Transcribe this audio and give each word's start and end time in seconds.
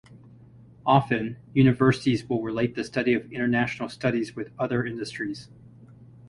Often, 0.83 1.37
universities 1.53 2.27
will 2.27 2.41
relate 2.41 2.73
the 2.73 2.83
study 2.83 3.13
of 3.13 3.31
International 3.31 3.87
studies 3.87 4.35
with 4.35 4.49
other 4.57 4.83
industries. 4.83 5.47